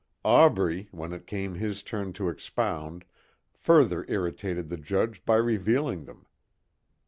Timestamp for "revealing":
5.35-6.05